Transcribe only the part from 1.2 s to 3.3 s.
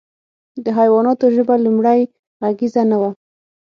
ژبه لومړۍ غږیزه نه وه.